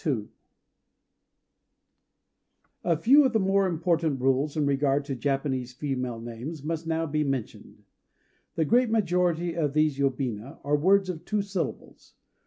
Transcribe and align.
II 0.03 0.29
A 2.83 2.97
FEW 2.97 3.23
of 3.23 3.33
the 3.33 3.39
more 3.39 3.67
important 3.67 4.19
rules 4.19 4.57
in 4.57 4.65
regard 4.65 5.05
to 5.05 5.15
Japanese 5.15 5.73
female 5.73 6.19
names 6.19 6.63
must 6.63 6.87
now 6.87 7.05
be 7.05 7.23
mentioned. 7.23 7.83
The 8.55 8.65
great 8.65 8.89
majority 8.89 9.53
of 9.55 9.73
these 9.73 9.99
yobina 9.99 10.59
are 10.63 10.75
words 10.75 11.07
of 11.07 11.23
two 11.23 11.43
syllables. 11.43 12.15